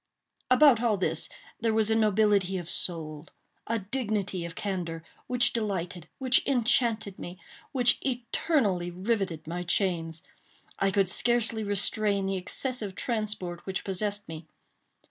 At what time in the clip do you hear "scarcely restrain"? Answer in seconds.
11.11-12.25